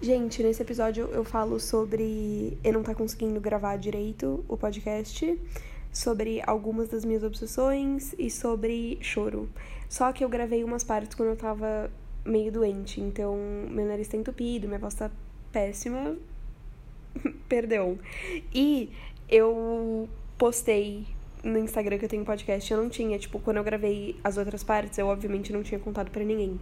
[0.00, 5.36] Gente, nesse episódio eu falo sobre eu não estar tá conseguindo gravar direito o podcast,
[5.92, 9.48] sobre algumas das minhas obsessões e sobre choro.
[9.88, 11.90] Só que eu gravei umas partes quando eu tava
[12.24, 13.36] meio doente, então
[13.68, 15.10] meu nariz tá entupido, minha voz tá
[15.50, 16.16] péssima.
[17.48, 17.98] Perdão.
[18.54, 18.90] E
[19.28, 20.08] eu
[20.38, 21.06] postei
[21.42, 24.62] no Instagram que eu tenho podcast, eu não tinha, tipo, quando eu gravei as outras
[24.62, 26.60] partes, eu obviamente não tinha contado para ninguém.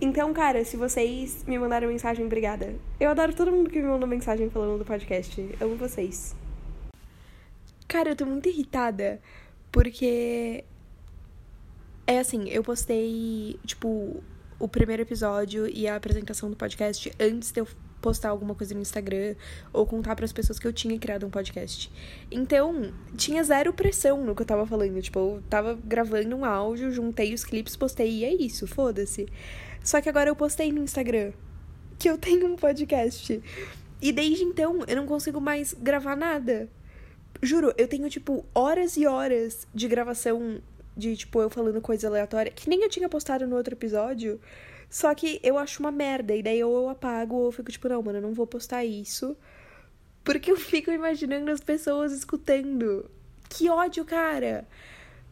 [0.00, 2.74] Então, cara, se vocês me mandaram mensagem, obrigada.
[2.98, 5.40] Eu adoro todo mundo que me mandou mensagem falando do podcast.
[5.60, 6.34] Amo vocês.
[7.86, 9.20] Cara, eu tô muito irritada
[9.70, 10.64] porque
[12.06, 14.22] é assim, eu postei, tipo,
[14.58, 17.68] o primeiro episódio e a apresentação do podcast antes de eu
[18.04, 19.34] postar alguma coisa no Instagram
[19.72, 21.90] ou contar para as pessoas que eu tinha criado um podcast.
[22.30, 25.00] Então, tinha zero pressão no que eu tava falando.
[25.00, 29.26] Tipo, eu tava gravando um áudio, juntei os clipes, postei e é isso, foda-se.
[29.82, 31.32] Só que agora eu postei no Instagram
[31.98, 33.42] que eu tenho um podcast.
[34.02, 36.68] E desde então eu não consigo mais gravar nada.
[37.40, 40.60] Juro, eu tenho, tipo, horas e horas de gravação
[40.94, 44.38] de, tipo, eu falando coisa aleatória, que nem eu tinha postado no outro episódio.
[44.94, 46.36] Só que eu acho uma merda.
[46.36, 48.84] E daí ou eu apago ou eu fico, tipo, não, mano, eu não vou postar
[48.84, 49.36] isso.
[50.22, 53.10] Porque eu fico imaginando as pessoas escutando.
[53.48, 54.64] Que ódio, cara!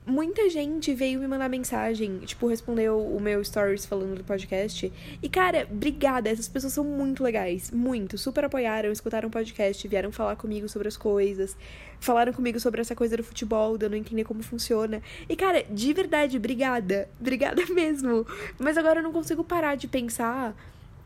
[0.05, 4.93] Muita gente veio me mandar mensagem, tipo, respondeu o meu stories falando do podcast.
[5.23, 6.29] E, cara, obrigada.
[6.29, 7.71] Essas pessoas são muito legais.
[7.71, 8.19] Muito.
[8.19, 11.57] Super apoiaram, escutaram o podcast, vieram falar comigo sobre as coisas.
[12.01, 15.01] Falaram comigo sobre essa coisa do futebol, eu não entender como funciona.
[15.29, 17.09] E, cara, de verdade, obrigada.
[17.21, 18.27] Obrigada mesmo.
[18.59, 20.57] Mas agora eu não consigo parar de pensar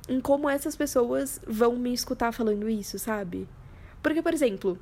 [0.08, 3.46] em como essas pessoas vão me escutar falando isso, sabe?
[4.02, 4.78] Porque, por exemplo,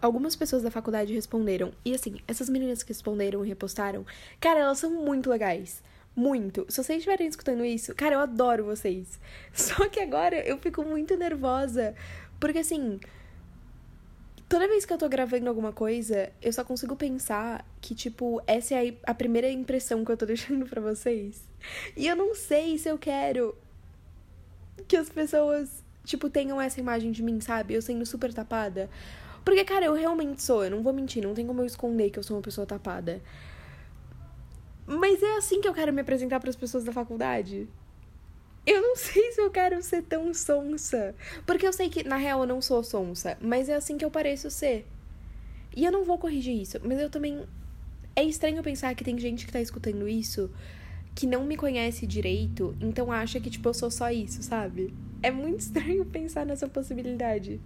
[0.00, 1.72] algumas pessoas da faculdade responderam.
[1.84, 4.04] E assim, essas meninas que responderam e repostaram,
[4.40, 5.82] cara, elas são muito legais.
[6.14, 6.66] Muito.
[6.68, 9.20] Se vocês estiverem escutando isso, cara, eu adoro vocês.
[9.54, 11.94] Só que agora eu fico muito nervosa.
[12.38, 12.98] Porque assim.
[14.48, 18.74] Toda vez que eu tô gravando alguma coisa, eu só consigo pensar que, tipo, essa
[18.74, 21.40] é a primeira impressão que eu tô deixando pra vocês.
[21.96, 23.56] E eu não sei se eu quero
[24.88, 27.74] que as pessoas, tipo, tenham essa imagem de mim, sabe?
[27.74, 28.90] Eu sendo super tapada.
[29.44, 32.18] Porque, cara, eu realmente sou, eu não vou mentir, não tem como eu esconder que
[32.18, 33.20] eu sou uma pessoa tapada.
[34.86, 37.68] Mas é assim que eu quero me apresentar para as pessoas da faculdade.
[38.66, 41.14] Eu não sei se eu quero ser tão sonsa.
[41.46, 43.38] Porque eu sei que, na real, eu não sou sonsa.
[43.40, 44.86] Mas é assim que eu pareço ser.
[45.76, 46.78] E eu não vou corrigir isso.
[46.82, 47.44] Mas eu também.
[48.16, 50.50] É estranho pensar que tem gente que tá escutando isso
[51.14, 54.94] que não me conhece direito, então acha que, tipo, eu sou só isso, sabe?
[55.22, 57.60] É muito estranho pensar nessa possibilidade.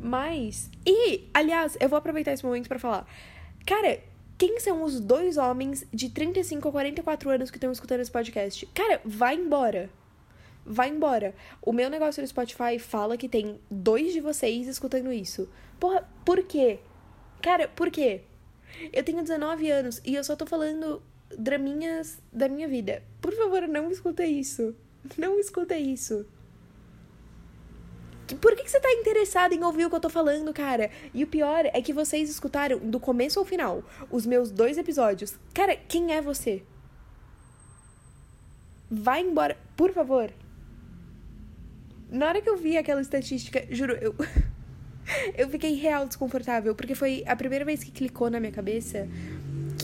[0.00, 0.70] Mas.
[0.86, 3.06] E, aliás, eu vou aproveitar esse momento para falar.
[3.66, 4.00] Cara,
[4.38, 8.64] quem são os dois homens de 35 a 44 anos que estão escutando esse podcast?
[8.74, 9.90] Cara, vai embora.
[10.64, 11.34] Vai embora.
[11.60, 15.48] O meu negócio no Spotify fala que tem dois de vocês escutando isso.
[15.78, 16.78] Porra, por quê?
[17.42, 18.22] Cara, por quê?
[18.92, 21.02] Eu tenho 19 anos e eu só tô falando
[21.36, 23.02] draminhas da minha vida.
[23.20, 24.74] Por favor, não escuta isso.
[25.18, 26.26] Não escuta isso.
[28.34, 30.90] Por que, que você tá interessado em ouvir o que eu tô falando, cara?
[31.12, 35.38] E o pior é que vocês escutaram do começo ao final os meus dois episódios.
[35.54, 36.62] Cara, quem é você?
[38.90, 40.32] Vai embora, por favor.
[42.10, 44.14] Na hora que eu vi aquela estatística, juro, eu.
[45.36, 49.08] eu fiquei real desconfortável, porque foi a primeira vez que clicou na minha cabeça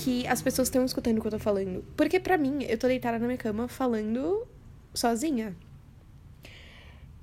[0.02, 1.84] que as pessoas estão escutando o que eu tô falando.
[1.96, 4.46] Porque para mim, eu tô deitada na minha cama falando
[4.92, 5.56] sozinha.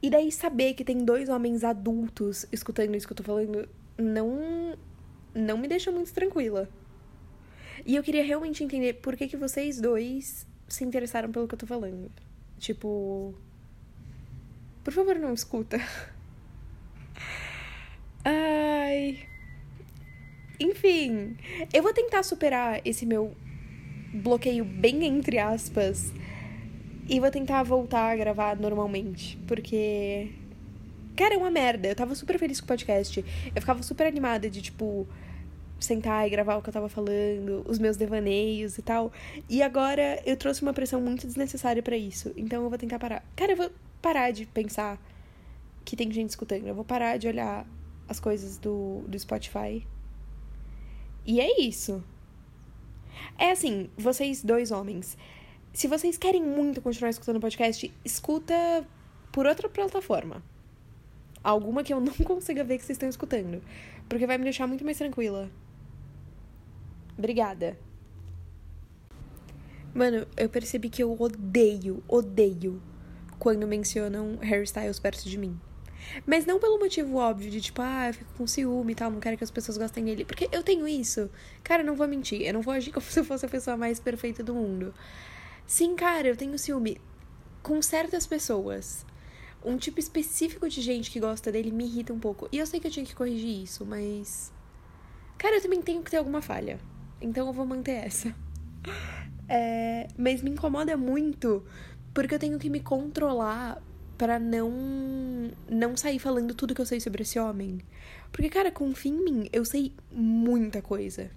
[0.04, 4.78] E daí saber que tem dois homens adultos escutando isso que eu tô falando não
[5.34, 6.68] não me deixa muito tranquila.
[7.86, 11.60] E eu queria realmente entender por que que vocês dois se interessaram pelo que eu
[11.60, 12.12] tô falando.
[12.60, 13.34] Tipo,
[14.84, 15.78] por favor, não escuta.
[18.26, 19.26] Ai.
[20.60, 21.38] Enfim,
[21.74, 23.34] eu vou tentar superar esse meu
[24.14, 26.12] bloqueio bem entre aspas
[27.08, 30.32] e vou tentar voltar a gravar normalmente, porque.
[31.16, 31.88] Cara, é uma merda.
[31.88, 33.24] Eu tava super feliz com o podcast.
[33.56, 35.08] Eu ficava super animada de, tipo,
[35.80, 39.12] sentar e gravar o que eu tava falando, os meus devaneios e tal.
[39.48, 42.34] E agora eu trouxe uma pressão muito desnecessária para isso.
[42.36, 43.24] Então eu vou tentar parar.
[43.36, 43.72] Cara, eu vou
[44.02, 45.00] parar de pensar
[45.86, 46.68] que tem gente escutando.
[46.68, 47.66] Eu vou parar de olhar
[48.08, 49.86] as coisas do, do Spotify.
[51.26, 52.04] E é isso.
[53.38, 55.18] É assim, vocês dois homens
[55.74, 58.54] se vocês querem muito continuar escutando o podcast, escuta
[59.32, 60.44] por outra plataforma.
[61.44, 63.62] Alguma que eu não consiga ver que vocês estão escutando.
[64.08, 65.50] Porque vai me deixar muito mais tranquila.
[67.18, 67.78] Obrigada.
[69.94, 72.82] Mano, eu percebi que eu odeio, odeio
[73.40, 75.60] quando mencionam Harry Styles perto de mim.
[76.26, 79.20] Mas não pelo motivo óbvio de tipo, ah, eu fico com ciúme e tal, não
[79.20, 80.26] quero que as pessoas gostem dele.
[80.26, 81.30] Porque eu tenho isso.
[81.64, 82.42] Cara, eu não vou mentir.
[82.42, 84.94] Eu não vou agir como se eu fosse a pessoa mais perfeita do mundo.
[85.66, 87.00] Sim, cara, eu tenho ciúme
[87.62, 89.06] com certas pessoas.
[89.64, 92.50] Um tipo específico de gente que gosta dele me irrita um pouco.
[92.52, 94.52] E eu sei que eu tinha que corrigir isso, mas.
[95.38, 96.80] Cara, eu também tenho que ter alguma falha.
[97.22, 98.36] Então eu vou manter essa.
[99.50, 100.08] É...
[100.18, 101.66] Mas me incomoda muito
[102.14, 103.84] porque eu tenho que me controlar
[104.18, 104.72] para não
[105.70, 107.80] não sair falando tudo que eu sei sobre esse homem.
[108.32, 111.30] Porque, cara, confia em mim, eu sei muita coisa.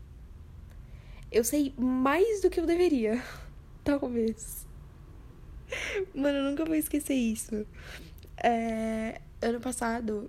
[1.30, 3.22] Eu sei mais do que eu deveria.
[3.86, 4.66] Talvez.
[6.12, 7.64] Mano, eu nunca vou esquecer isso.
[8.42, 10.28] É, ano passado,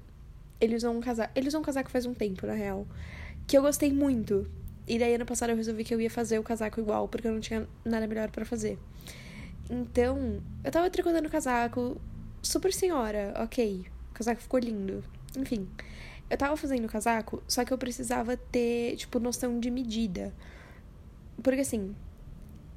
[0.62, 1.31] ele usou um casaco.
[1.36, 2.88] Ele usou um casaco faz um tempo, na real.
[3.48, 4.48] Que eu gostei muito.
[4.88, 7.31] E daí, ano passado, eu resolvi que eu ia fazer o casaco igual, porque eu
[7.31, 8.77] não tinha nada melhor para fazer.
[9.71, 12.00] Então, eu tava tricotando o casaco,
[12.44, 13.88] super senhora, ok.
[14.12, 15.03] O casaco ficou lindo.
[15.36, 15.68] Enfim,
[16.30, 20.31] eu tava fazendo o casaco, só que eu precisava ter, tipo, noção de medida.
[21.42, 21.95] Porque assim,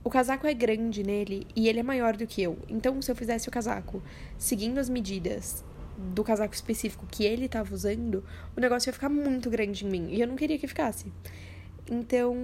[0.02, 2.58] o casaco é grande nele e ele é maior do que eu.
[2.68, 4.02] Então, se eu fizesse o casaco
[4.38, 5.64] seguindo as medidas
[5.96, 8.24] do casaco específico que ele tava usando,
[8.56, 10.08] o negócio ia ficar muito grande em mim.
[10.10, 11.12] E eu não queria que ficasse.
[11.90, 12.34] Então,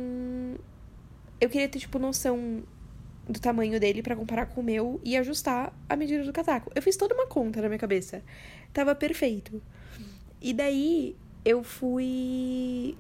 [1.40, 2.62] eu queria ter, tipo, noção
[3.28, 6.70] do tamanho dele para comparar com o meu e ajustar a medida do casaco.
[6.74, 8.22] Eu fiz toda uma conta na minha cabeça.
[8.72, 9.62] Tava perfeito.
[10.40, 12.96] E daí eu fui.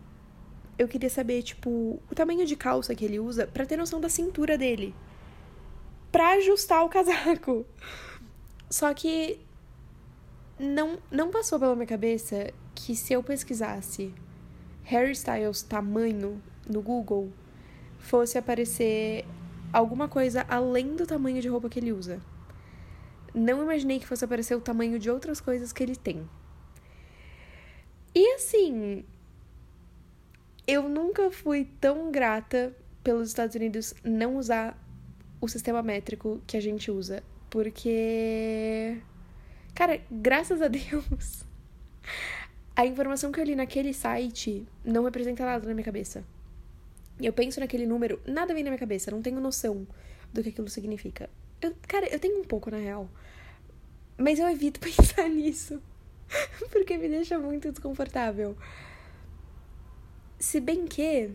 [0.78, 4.08] Eu queria saber, tipo, o tamanho de calça que ele usa para ter noção da
[4.08, 4.94] cintura dele.
[6.12, 7.64] Pra ajustar o casaco.
[8.68, 9.38] Só que
[10.58, 14.12] não, não passou pela minha cabeça que se eu pesquisasse
[14.84, 17.32] Harry Styles tamanho no Google,
[17.98, 19.24] fosse aparecer
[19.72, 22.20] alguma coisa além do tamanho de roupa que ele usa.
[23.34, 26.28] Não imaginei que fosse aparecer o tamanho de outras coisas que ele tem.
[28.14, 29.04] E assim,
[30.66, 34.76] eu nunca fui tão grata pelos Estados Unidos não usar
[35.40, 38.98] o sistema métrico que a gente usa, porque
[39.74, 41.44] cara, graças a Deus,
[42.74, 46.24] a informação que eu li naquele site não representa nada na minha cabeça.
[47.20, 49.86] Eu penso naquele número, nada vem na minha cabeça, não tenho noção
[50.32, 51.30] do que aquilo significa.
[51.60, 53.08] Eu, cara, eu tenho um pouco na real.
[54.18, 55.80] Mas eu evito pensar nisso.
[56.70, 58.56] Porque me deixa muito desconfortável.
[60.38, 61.30] Se bem que.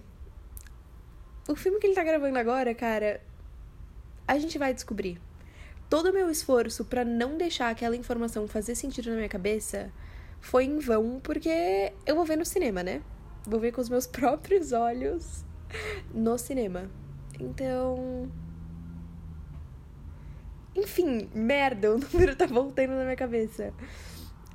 [1.48, 3.22] O filme que ele tá gravando agora, cara.
[4.28, 5.20] A gente vai descobrir.
[5.90, 9.92] Todo o meu esforço para não deixar aquela informação fazer sentido na minha cabeça
[10.40, 13.02] foi em vão, porque eu vou ver no cinema, né?
[13.46, 15.44] Vou ver com os meus próprios olhos
[16.14, 16.90] no cinema.
[17.40, 18.32] Então.
[20.76, 23.74] Enfim, merda, o número tá voltando na minha cabeça.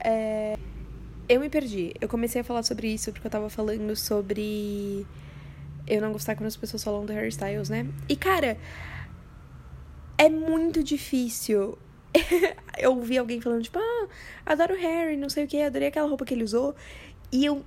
[0.03, 0.57] É...
[1.29, 1.95] Eu me perdi.
[2.01, 5.07] Eu comecei a falar sobre isso porque eu tava falando sobre.
[5.87, 7.87] Eu não gostar quando as pessoas falam do Harry Styles, né?
[8.09, 8.59] E cara,
[10.19, 11.79] é muito difícil.
[12.79, 14.09] eu ouvi alguém falando, tipo, ah,
[14.47, 16.75] adoro o Harry, não sei o que, adorei aquela roupa que ele usou.
[17.31, 17.65] E eu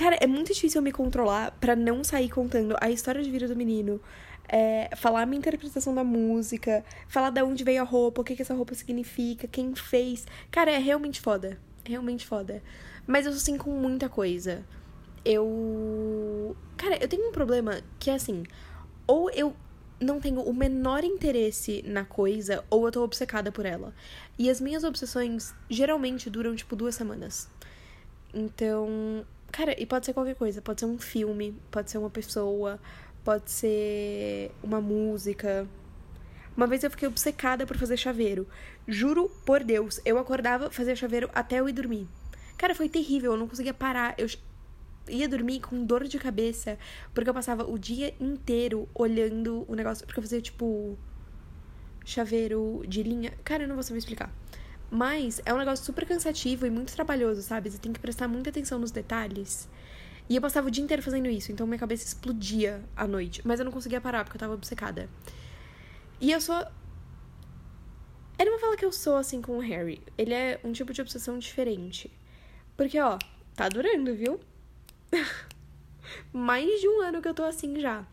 [0.00, 3.46] Cara, é muito difícil eu me controlar para não sair contando a história de vida
[3.46, 4.00] do menino.
[4.48, 8.34] É, falar a minha interpretação da música, falar de onde veio a roupa, o que,
[8.34, 10.26] que essa roupa significa, quem fez.
[10.50, 11.58] Cara, é realmente foda.
[11.84, 12.62] Realmente foda.
[13.06, 14.64] Mas eu sou assim com muita coisa.
[15.24, 16.56] Eu.
[16.76, 18.44] Cara, eu tenho um problema que é assim.
[19.06, 19.54] Ou eu
[20.00, 23.94] não tenho o menor interesse na coisa, ou eu tô obcecada por ela.
[24.38, 27.48] E as minhas obsessões geralmente duram, tipo, duas semanas.
[28.32, 30.62] Então, Cara, e pode ser qualquer coisa.
[30.62, 32.78] Pode ser um filme, pode ser uma pessoa,
[33.24, 35.66] pode ser uma música.
[36.56, 38.46] Uma vez eu fiquei obcecada por fazer chaveiro.
[38.86, 42.06] Juro por Deus, eu acordava, fazia chaveiro até eu ir dormir.
[42.56, 44.14] Cara, foi terrível, eu não conseguia parar.
[44.18, 44.28] Eu
[45.08, 46.78] ia dormir com dor de cabeça,
[47.14, 50.04] porque eu passava o dia inteiro olhando o negócio.
[50.06, 50.98] Porque eu fazia, tipo,
[52.04, 53.32] chaveiro de linha.
[53.44, 54.30] Cara, eu não vou saber explicar.
[54.90, 57.70] Mas é um negócio super cansativo e muito trabalhoso, sabe?
[57.70, 59.68] Você tem que prestar muita atenção nos detalhes.
[60.28, 63.40] E eu passava o dia inteiro fazendo isso, então minha cabeça explodia à noite.
[63.44, 65.08] Mas eu não conseguia parar porque eu tava obcecada.
[66.20, 66.56] E eu sou.
[68.38, 70.02] Eu não vou falar que eu sou assim com o Harry.
[70.18, 72.10] Ele é um tipo de obsessão diferente.
[72.76, 73.18] Porque, ó,
[73.54, 74.40] tá durando, viu?
[76.32, 78.06] mais de um ano que eu tô assim já.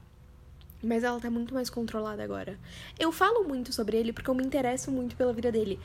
[0.84, 2.60] Mas ela tá muito mais controlada agora.
[3.00, 5.80] Eu falo muito sobre ele porque eu me interesso muito pela vida dele.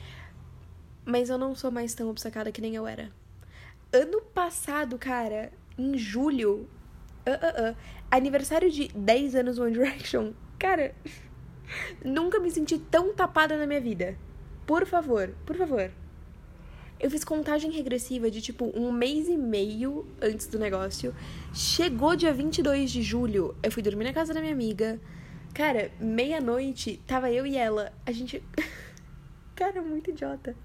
[1.05, 3.11] Mas eu não sou mais tão obcecada que nem eu era.
[3.91, 6.69] Ano passado, cara, em julho,
[7.27, 7.77] uh, uh, uh,
[8.09, 10.95] aniversário de 10 anos One Direction, cara,
[12.03, 14.17] nunca me senti tão tapada na minha vida.
[14.65, 15.91] por favor, por favor.
[16.99, 21.13] Eu fiz contagem regressiva de tipo um mês e meio antes do negócio.
[21.53, 24.99] Chegou dia 22 de julho, eu fui dormir na casa da minha amiga.
[25.53, 27.91] Cara, meia-noite, tava eu e ela.
[28.05, 28.41] A gente.
[29.55, 30.55] Cara, muito idiota.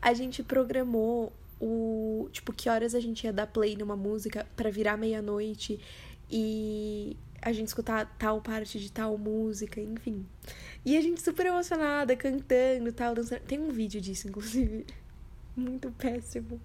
[0.00, 2.28] A gente programou o.
[2.32, 5.80] Tipo, que horas a gente ia dar play numa música para virar meia-noite
[6.30, 10.26] e a gente escutar tal parte de tal música, enfim.
[10.82, 13.42] E a gente super emocionada, cantando tal, dançando.
[13.42, 14.86] Tem um vídeo disso, inclusive.
[15.54, 16.58] Muito péssimo.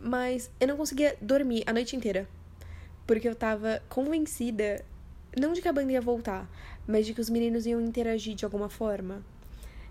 [0.00, 2.28] Mas eu não conseguia dormir a noite inteira.
[3.08, 4.84] Porque eu tava convencida,
[5.36, 6.48] não de que a banda ia voltar,
[6.86, 9.24] mas de que os meninos iam interagir de alguma forma.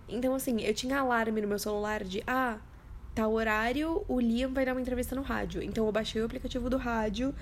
[0.08, 2.60] Então, assim, eu tinha alarme no meu celular de, ah,
[3.14, 5.62] tal horário, o Liam vai dar uma entrevista no rádio.
[5.62, 7.36] Então, eu baixei o aplicativo do rádio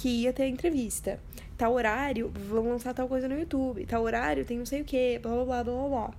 [0.00, 1.20] que ia ter a entrevista.
[1.58, 3.84] Tal horário, vão lançar tal coisa no YouTube.
[3.84, 6.10] Tal horário, tem não sei o que, blá blá blá blá blá.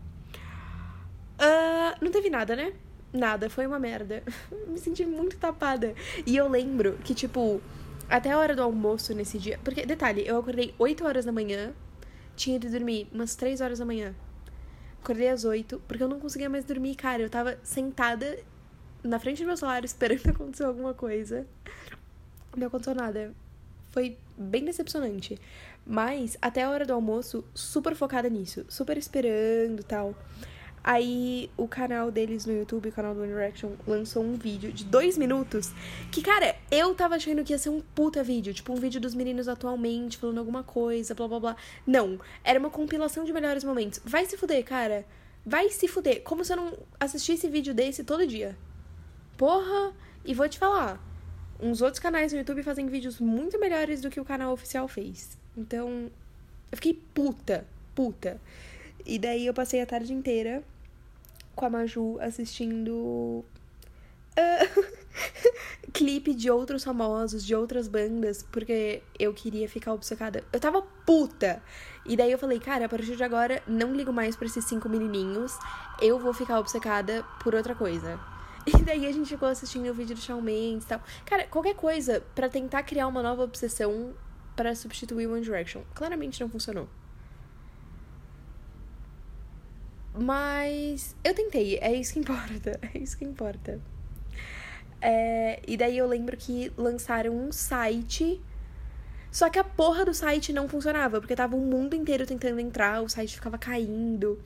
[1.42, 2.74] Uh, não teve nada, né?
[3.12, 4.22] Nada, foi uma merda.
[4.70, 5.96] Me senti muito tapada.
[6.28, 7.60] E eu lembro que, tipo,
[8.08, 9.60] até a hora do almoço nesse dia.
[9.64, 11.74] Porque, detalhe, eu acordei 8 horas da manhã,
[12.36, 14.14] tinha de dormir umas 3 horas da manhã.
[15.02, 17.24] Acordei às 8, porque eu não conseguia mais dormir, cara.
[17.24, 18.38] Eu tava sentada
[19.04, 21.48] na frente do meu celular esperando acontecer alguma coisa.
[22.56, 23.34] Não aconteceu nada.
[23.92, 25.40] Foi bem decepcionante.
[25.86, 28.66] Mas, até a hora do almoço, super focada nisso.
[28.70, 30.16] Super esperando tal.
[30.84, 34.84] Aí o canal deles no YouTube, o canal do One Direction, lançou um vídeo de
[34.84, 35.72] dois minutos.
[36.12, 38.54] Que, cara, eu tava achando que ia ser um puta vídeo.
[38.54, 41.56] Tipo, um vídeo dos meninos atualmente, falando alguma coisa, blá blá blá.
[41.86, 42.20] Não.
[42.44, 44.02] Era uma compilação de melhores momentos.
[44.04, 45.06] Vai se fuder, cara.
[45.46, 46.24] Vai se fuder.
[46.24, 48.58] Como se eu não assistisse vídeo desse todo dia.
[49.38, 49.94] Porra!
[50.26, 51.11] E vou te falar.
[51.62, 55.38] Uns outros canais no YouTube fazem vídeos muito melhores do que o canal oficial fez.
[55.56, 56.10] Então,
[56.72, 57.66] eu fiquei puta.
[57.94, 58.42] Puta.
[59.06, 60.64] E daí eu passei a tarde inteira
[61.56, 63.46] com a Maju assistindo
[64.38, 64.86] uh,
[65.94, 70.44] clipe de outros famosos, de outras bandas, porque eu queria ficar obcecada.
[70.52, 71.62] Eu tava puta!
[72.06, 74.90] E daí eu falei, cara, a partir de agora não ligo mais pra esses cinco
[74.90, 75.54] menininhos,
[76.02, 78.20] eu vou ficar obcecada por outra coisa.
[78.66, 81.02] E daí a gente ficou assistindo o vídeo do Shawn Mendes e tal.
[81.26, 84.14] Cara, qualquer coisa para tentar criar uma nova obsessão
[84.56, 85.82] para substituir One Direction.
[85.96, 86.88] Claramente não funcionou.
[90.14, 93.80] Mas eu tentei, é isso que importa, é isso que importa.
[95.02, 98.40] É, e daí eu lembro que lançaram um site.
[99.32, 103.02] Só que a porra do site não funcionava, porque tava o mundo inteiro tentando entrar,
[103.02, 104.40] o site ficava caindo.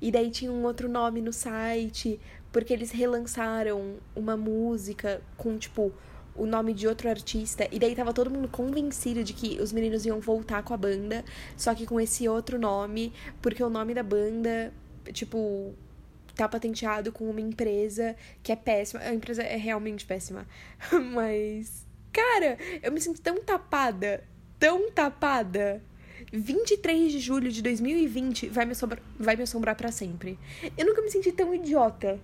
[0.00, 2.18] E daí tinha um outro nome no site,
[2.52, 5.92] porque eles relançaram uma música com, tipo,
[6.34, 7.68] o nome de outro artista.
[7.70, 11.24] E daí tava todo mundo convencido de que os meninos iam voltar com a banda,
[11.56, 14.72] só que com esse outro nome, porque o nome da banda
[15.12, 15.74] tipo,
[16.34, 19.00] tá patenteado com uma empresa que é péssima.
[19.02, 20.46] A empresa é realmente péssima.
[21.12, 24.24] Mas, cara, eu me sinto tão tapada,
[24.58, 25.82] tão tapada.
[26.32, 30.38] 23 de julho de 2020 vai me, assombrar, vai me assombrar para sempre.
[30.76, 32.20] Eu nunca me senti tão idiota.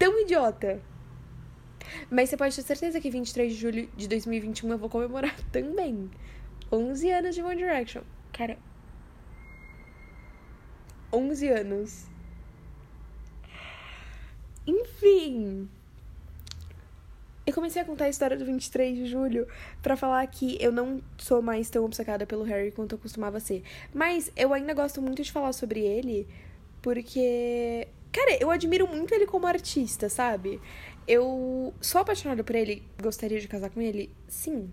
[0.00, 0.80] Tão idiota.
[2.10, 6.10] Mas você pode ter certeza que 23 de julho de 2021 eu vou comemorar também.
[6.72, 8.02] 11 anos de One Direction.
[8.32, 8.56] Cara,
[11.12, 12.06] 11 anos.
[14.66, 15.68] Enfim.
[17.46, 19.46] Eu comecei a contar a história do 23 de julho
[19.82, 23.62] para falar que eu não sou mais tão obcecada pelo Harry quanto eu costumava ser.
[23.92, 26.26] Mas eu ainda gosto muito de falar sobre ele
[26.80, 27.86] porque.
[28.12, 30.60] Cara, eu admiro muito ele como artista, sabe?
[31.06, 34.10] Eu sou apaixonada por ele, gostaria de casar com ele?
[34.28, 34.72] Sim.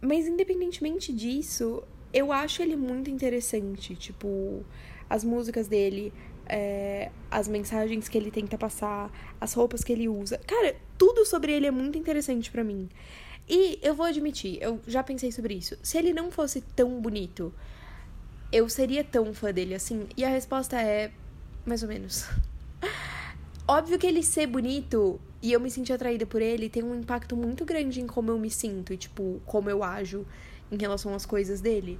[0.00, 1.82] Mas independentemente disso,
[2.12, 3.94] eu acho ele muito interessante.
[3.94, 4.64] Tipo,
[5.08, 6.12] as músicas dele,
[6.46, 10.38] é, as mensagens que ele tenta passar, as roupas que ele usa.
[10.38, 12.88] Cara, tudo sobre ele é muito interessante para mim.
[13.48, 15.76] E eu vou admitir, eu já pensei sobre isso.
[15.82, 17.52] Se ele não fosse tão bonito,
[18.50, 20.06] eu seria tão fã dele assim?
[20.16, 21.10] E a resposta é
[21.64, 22.26] mais ou menos.
[23.66, 27.36] Óbvio que ele ser bonito e eu me sentir atraída por ele tem um impacto
[27.36, 30.26] muito grande em como eu me sinto e, tipo, como eu ajo
[30.70, 31.98] em relação às coisas dele.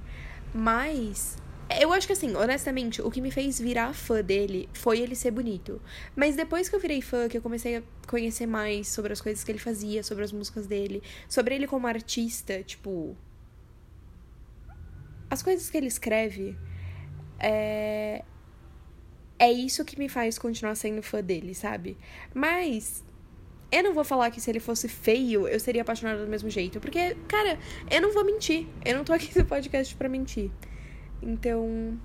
[0.53, 1.37] Mas
[1.79, 5.31] eu acho que assim, honestamente, o que me fez virar fã dele foi ele ser
[5.31, 5.81] bonito.
[6.15, 9.43] Mas depois que eu virei fã, que eu comecei a conhecer mais sobre as coisas
[9.43, 13.15] que ele fazia, sobre as músicas dele, sobre ele como artista, tipo.
[15.29, 16.57] As coisas que ele escreve.
[17.39, 18.23] É.
[19.43, 21.97] É isso que me faz continuar sendo fã dele, sabe?
[22.33, 23.03] Mas
[23.69, 26.79] eu não vou falar que se ele fosse feio, eu seria apaixonada do mesmo jeito.
[26.79, 27.59] Porque, cara,
[27.91, 28.65] eu não vou mentir.
[28.85, 30.49] Eu não tô aqui no podcast pra mentir.
[31.21, 31.99] Então.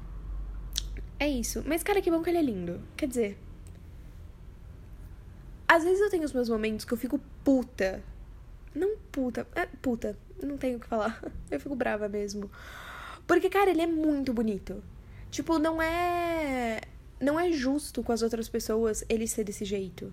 [1.21, 1.63] É isso.
[1.65, 2.81] Mas, cara, que bom que ele é lindo.
[2.97, 3.39] Quer dizer,
[5.69, 8.03] Às vezes eu tenho os meus momentos que eu fico puta.
[8.75, 10.19] Não puta, é puta.
[10.43, 11.23] Não tenho o que falar.
[11.51, 12.51] Eu fico brava mesmo.
[13.27, 14.83] Porque, cara, ele é muito bonito.
[15.31, 16.81] Tipo, não é.
[17.21, 20.13] Não é justo com as outras pessoas ele ser desse jeito.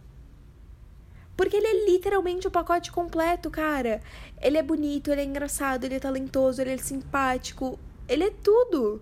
[1.37, 4.01] Porque ele é literalmente o pacote completo, cara.
[4.41, 7.77] Ele é bonito, ele é engraçado, ele é talentoso, ele é simpático.
[8.07, 9.01] Ele é tudo.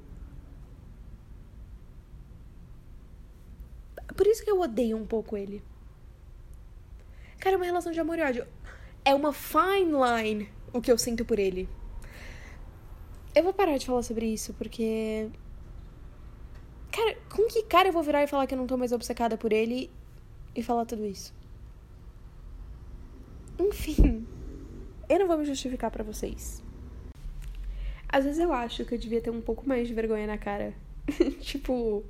[4.15, 5.61] Por isso que eu odeio um pouco ele.
[7.39, 8.47] Cara, é uma relação de amor e ódio.
[9.05, 11.69] É uma fine line o que eu sinto por ele.
[13.35, 15.29] Eu vou parar de falar sobre isso, porque.
[16.93, 19.35] Cara, com que cara eu vou virar e falar que eu não tô mais obcecada
[19.35, 19.89] por ele
[20.55, 21.33] e falar tudo isso?
[23.57, 24.27] Enfim,
[25.09, 26.61] eu não vou me justificar para vocês.
[28.07, 30.71] Às vezes eu acho que eu devia ter um pouco mais de vergonha na cara.
[31.41, 32.03] tipo.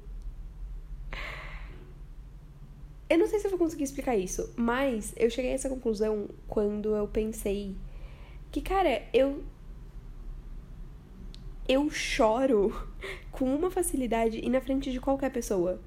[3.09, 6.27] Eu não sei se eu vou conseguir explicar isso, mas eu cheguei a essa conclusão
[6.45, 7.73] quando eu pensei
[8.51, 9.43] que, cara, eu.
[11.67, 12.75] Eu choro
[13.31, 15.79] com uma facilidade e na frente de qualquer pessoa.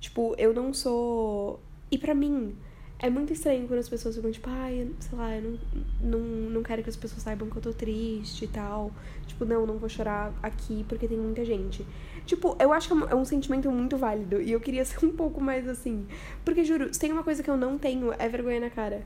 [0.00, 1.60] Tipo, eu não sou.
[1.90, 2.56] E para mim,
[2.98, 5.58] é muito estranho quando as pessoas ficam tipo, ai, sei lá, eu não,
[6.00, 8.90] não, não quero que as pessoas saibam que eu tô triste e tal.
[9.26, 11.84] Tipo, não, não vou chorar aqui porque tem muita gente.
[12.24, 15.10] Tipo, eu acho que é um é sentimento muito válido e eu queria ser um
[15.10, 16.06] pouco mais assim.
[16.44, 19.04] Porque, juro, se tem uma coisa que eu não tenho, é vergonha na cara.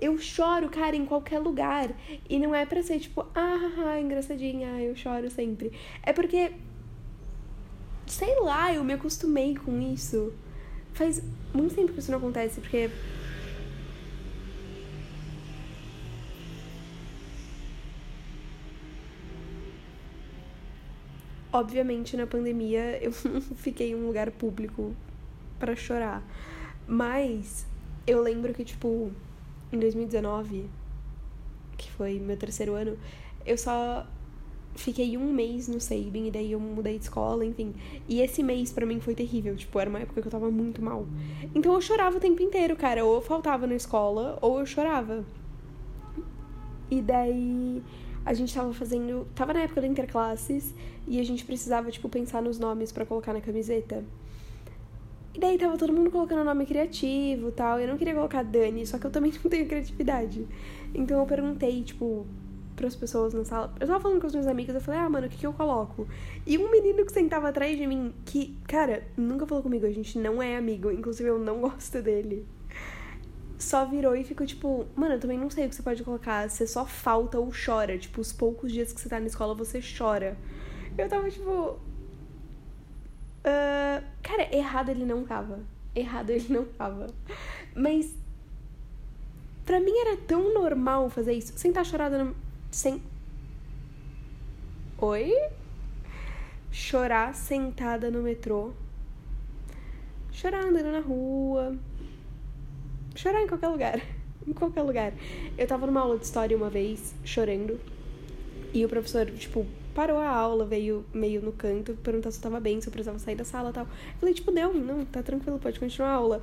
[0.00, 1.90] Eu choro, cara, em qualquer lugar.
[2.28, 5.72] E não é pra ser tipo, ah, engraçadinha, eu choro sempre.
[6.02, 6.52] É porque.
[8.06, 10.32] Sei lá, eu me acostumei com isso.
[10.92, 11.22] Faz
[11.54, 12.90] muito tempo que isso não acontece, porque
[21.52, 24.94] Obviamente, na pandemia, eu fiquei em um lugar público
[25.58, 26.22] para chorar.
[26.86, 27.66] Mas
[28.06, 29.10] eu lembro que, tipo,
[29.72, 30.68] em 2019,
[31.76, 32.96] que foi meu terceiro ano,
[33.46, 34.06] eu só
[34.74, 37.74] fiquei um mês no Sabin e daí eu mudei de escola, enfim.
[38.08, 40.82] E esse mês para mim foi terrível, tipo, era uma época que eu tava muito
[40.82, 41.06] mal.
[41.54, 43.04] Então eu chorava o tempo inteiro, cara.
[43.04, 45.24] Ou eu faltava na escola, ou eu chorava.
[46.90, 47.82] E daí
[48.24, 49.26] a gente tava fazendo.
[49.34, 50.74] Tava na época da interclasses
[51.06, 54.04] e a gente precisava, tipo, pensar nos nomes para colocar na camiseta.
[55.34, 57.78] E daí tava todo mundo colocando nome criativo tal.
[57.78, 60.46] Eu não queria colocar Dani, só que eu também não tenho criatividade.
[60.94, 62.26] Então eu perguntei, tipo,
[62.74, 63.72] pras pessoas na sala.
[63.78, 65.52] Eu tava falando com os meus amigos, eu falei, ah, mano, o que, que eu
[65.52, 66.08] coloco?
[66.46, 70.18] E um menino que sentava atrás de mim, que, cara, nunca falou comigo, a gente
[70.18, 72.46] não é amigo, inclusive eu não gosto dele
[73.60, 76.48] só virou e ficou tipo, mano, eu também não sei o que você pode colocar.
[76.48, 77.98] Você só falta ou chora.
[77.98, 80.36] Tipo, os poucos dias que você tá na escola, você chora.
[80.96, 81.78] Eu tava tipo.
[83.40, 85.60] Uh, cara, errado ele não tava.
[85.94, 87.06] Errado ele não tava.
[87.74, 88.14] Mas.
[89.64, 91.56] Pra mim era tão normal fazer isso.
[91.58, 92.34] Sentar chorada no.
[92.70, 93.02] Sem.
[94.98, 95.32] Oi?
[96.70, 98.72] Chorar sentada no metrô.
[100.32, 101.76] Chorar andando na rua
[103.20, 104.00] chorar em qualquer lugar.
[104.46, 105.12] em qualquer lugar.
[105.56, 107.78] Eu tava numa aula de história uma vez, chorando.
[108.72, 112.60] E o professor, tipo, parou a aula, veio meio no canto, perguntar se eu tava
[112.60, 113.86] bem, se eu precisava sair da sala e tal.
[114.18, 116.42] Falei, tipo, não, não, tá tranquilo, pode continuar a aula.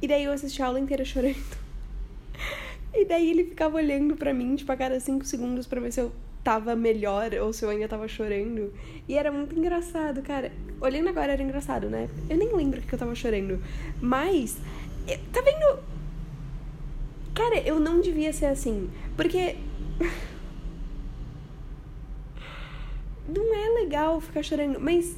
[0.00, 1.36] E daí eu assisti a aula inteira chorando.
[2.96, 6.00] E daí ele ficava olhando pra mim, tipo, a cada cinco segundos pra ver se
[6.00, 6.12] eu
[6.44, 8.72] tava melhor ou se eu ainda tava chorando.
[9.08, 10.52] E era muito engraçado, cara.
[10.80, 12.08] Olhando agora era engraçado, né?
[12.30, 13.60] Eu nem lembro que eu tava chorando.
[14.00, 14.56] Mas
[15.32, 15.82] Tá vendo?
[17.34, 18.88] Cara, eu não devia ser assim.
[19.16, 19.56] Porque.
[23.28, 24.80] não é legal ficar chorando.
[24.80, 25.16] Mas,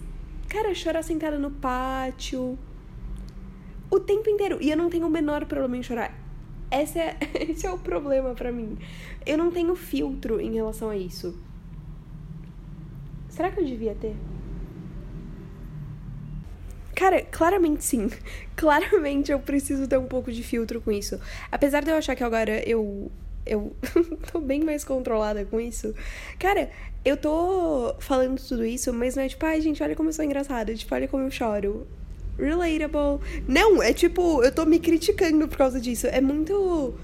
[0.48, 2.58] cara, chorar sentada no pátio.
[3.90, 4.58] O tempo inteiro.
[4.60, 6.12] E eu não tenho o menor problema em chorar.
[6.70, 7.16] Esse é,
[7.48, 8.78] esse é o problema para mim.
[9.24, 11.38] Eu não tenho filtro em relação a isso.
[13.28, 14.16] Será que eu devia ter?
[16.94, 18.10] Cara, claramente sim.
[18.56, 21.20] Claramente eu preciso ter um pouco de filtro com isso.
[21.52, 23.12] Apesar de eu achar que agora eu.
[23.46, 23.72] Eu
[24.32, 25.94] tô bem mais controlada com isso.
[26.38, 26.70] Cara,
[27.04, 30.24] eu tô falando tudo isso, mas não é tipo, ai, gente, olha como eu sou
[30.24, 30.74] engraçada.
[30.74, 31.86] Tipo, olha como eu choro.
[32.38, 33.20] Relatable.
[33.48, 36.06] Não, é tipo, eu tô me criticando por causa disso.
[36.08, 36.94] É muito.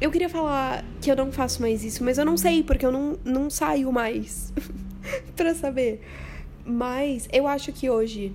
[0.00, 2.92] Eu queria falar que eu não faço mais isso, mas eu não sei, porque eu
[2.92, 4.52] não, não saio mais
[5.36, 6.00] pra saber.
[6.64, 8.34] Mas eu acho que hoje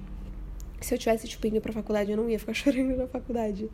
[0.82, 3.70] se eu tivesse, tipo, indo pra faculdade, eu não ia ficar chorando na faculdade.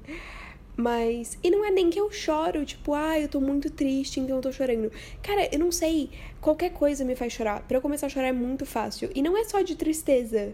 [0.77, 1.39] Mas.
[1.43, 4.41] E não é nem que eu choro, tipo, ah, eu tô muito triste, então eu
[4.43, 4.91] tô chorando.
[5.23, 6.11] Cara, eu não sei.
[6.39, 7.63] Qualquer coisa me faz chorar.
[7.63, 9.09] Pra eu começar a chorar é muito fácil.
[9.15, 10.53] E não é só de tristeza.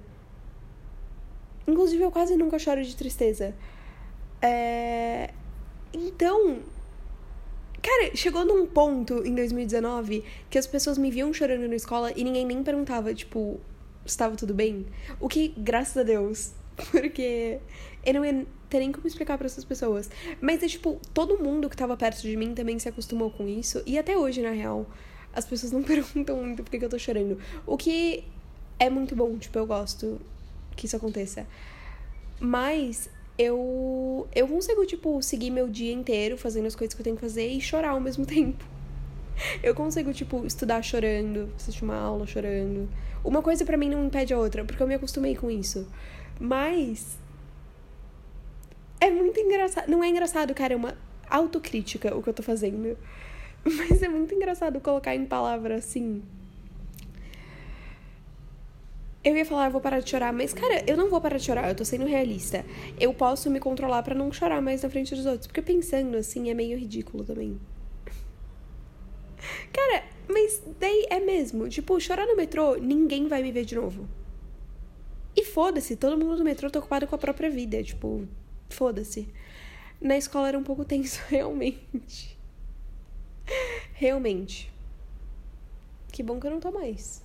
[1.67, 3.53] Inclusive, eu quase nunca choro de tristeza.
[4.41, 5.29] É...
[5.93, 6.59] Então,
[7.81, 12.23] Cara, chegou num ponto em 2019 que as pessoas me viam chorando na escola e
[12.23, 13.59] ninguém nem perguntava, tipo,
[14.05, 14.85] estava tudo bem?
[15.19, 16.53] O que, graças a Deus,
[16.91, 17.59] porque
[18.05, 20.09] eu não ia ter nem como explicar para essas pessoas.
[20.41, 23.83] Mas é tipo, todo mundo que tava perto de mim também se acostumou com isso.
[23.85, 24.87] E até hoje, na real,
[25.31, 27.37] as pessoas não perguntam muito por que eu tô chorando.
[27.67, 28.23] O que
[28.79, 30.19] é muito bom, tipo, eu gosto
[30.75, 31.45] que isso aconteça.
[32.39, 37.15] Mas eu eu consigo tipo seguir meu dia inteiro fazendo as coisas que eu tenho
[37.15, 38.65] que fazer e chorar ao mesmo tempo.
[39.61, 42.89] Eu consigo tipo estudar chorando, assistir uma aula chorando.
[43.23, 45.87] Uma coisa para mim não impede a outra, porque eu me acostumei com isso.
[46.39, 47.17] Mas
[49.33, 50.95] muito engraçado, não é engraçado, cara, é uma
[51.29, 52.97] autocrítica o que eu tô fazendo.
[53.63, 56.21] Mas é muito engraçado colocar em palavras assim
[59.23, 61.45] eu ia falar, eu vou parar de chorar, mas, cara, eu não vou parar de
[61.45, 62.65] chorar, eu tô sendo realista.
[62.99, 65.47] Eu posso me controlar para não chorar mais na frente dos outros.
[65.47, 67.57] Porque pensando assim é meio ridículo também.
[69.71, 71.69] Cara, mas daí é mesmo.
[71.69, 74.09] Tipo, chorar no metrô, ninguém vai me ver de novo.
[75.35, 77.81] E foda-se, todo mundo no metrô tá ocupado com a própria vida.
[77.81, 78.27] Tipo,
[78.69, 79.27] foda-se.
[80.01, 82.37] Na escola era um pouco tenso, realmente.
[83.93, 84.71] Realmente.
[86.11, 87.23] Que bom que eu não tô mais.